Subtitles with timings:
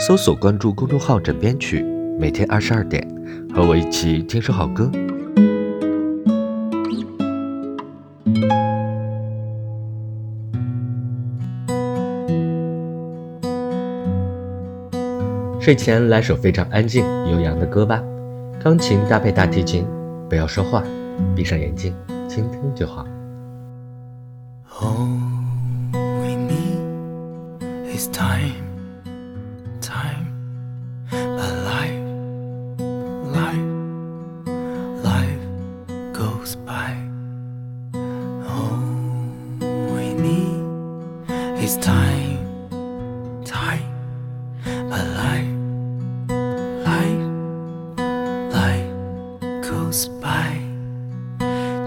[0.00, 1.82] 搜索关注公众号“枕边曲”，
[2.18, 3.06] 每天二十二点，
[3.54, 4.90] 和我一起听首好歌。
[15.60, 18.02] 睡前来首非常安静悠扬的歌吧，
[18.58, 19.86] 钢琴搭配大提琴，
[20.30, 20.82] 不要说话，
[21.36, 21.94] 闭上眼睛
[22.26, 23.06] 倾听就好。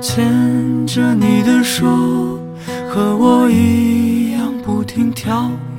[0.00, 1.86] 牵着你的手，
[2.88, 5.71] 和我一样不停跳跃。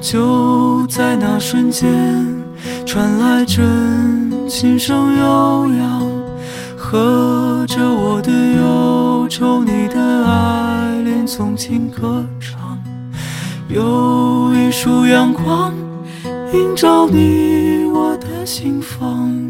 [0.00, 1.86] 就在那瞬间，
[2.86, 6.10] 传来阵琴声悠扬，
[6.76, 12.78] 和着我的忧愁，你的爱恋从轻歌唱。
[13.68, 15.72] 有一束阳光
[16.52, 19.49] 映照你我的心房。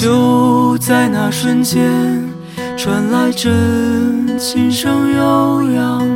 [0.00, 1.84] 就在那瞬间，
[2.74, 6.08] 传来阵琴声悠扬，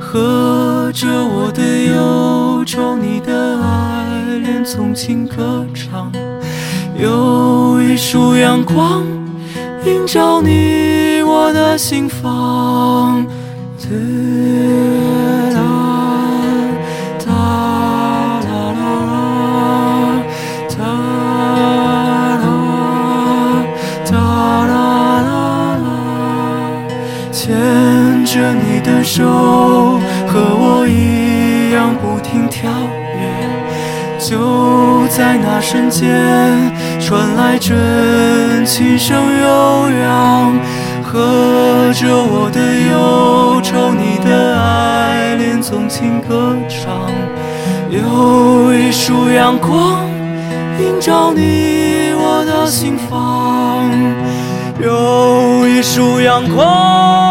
[0.00, 1.62] 和着我的
[1.92, 4.38] 忧愁，你的爱。
[4.38, 6.10] 恋从轻歌唱，
[6.98, 9.04] 有一束阳光
[9.84, 13.26] 映照你我的心房。
[28.88, 32.70] 的手，和我一样不停跳
[33.18, 33.20] 跃。
[34.18, 36.08] 就在那瞬间，
[36.98, 40.58] 传来阵琴声悠扬，
[41.02, 42.58] 和着我的
[42.90, 47.12] 忧愁，你的爱恋纵情歌唱。
[47.90, 50.06] 有一束阳光
[50.78, 53.90] 映照你我的心房，
[54.82, 57.27] 有一束阳光。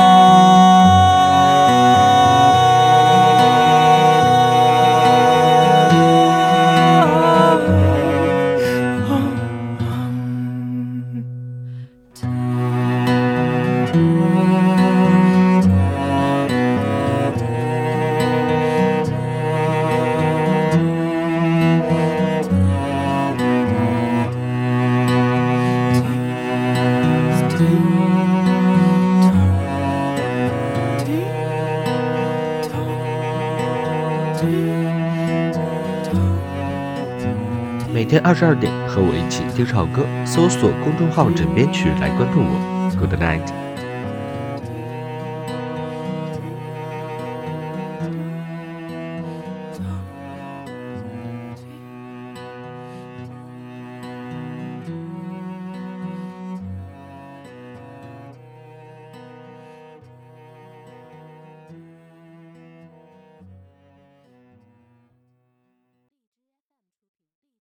[37.91, 42.91] 每天二十二点，和我一起听首歌，搜索公众号“枕边曲”来关注我。
[42.99, 43.66] Good night。